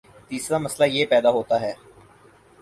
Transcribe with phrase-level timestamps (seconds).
[0.27, 1.73] تیسرامسئلہ یہ پیدا ہوتا ہے